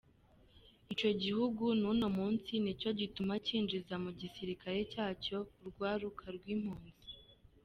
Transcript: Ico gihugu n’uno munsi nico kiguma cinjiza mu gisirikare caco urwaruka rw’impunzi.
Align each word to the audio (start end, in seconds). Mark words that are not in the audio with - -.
Ico 0.93 1.09
gihugu 1.23 1.63
n’uno 1.81 2.07
munsi 2.17 2.51
nico 2.63 2.89
kiguma 2.99 3.35
cinjiza 3.45 3.95
mu 4.03 4.09
gisirikare 4.19 4.79
caco 4.93 5.37
urwaruka 5.65 6.25
rw’impunzi. 6.37 7.03